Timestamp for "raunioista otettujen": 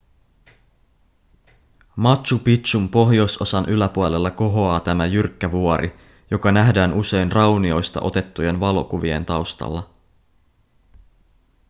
7.31-8.59